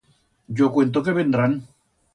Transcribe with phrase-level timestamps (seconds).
[0.47, 1.61] Yo cuento que vendrán.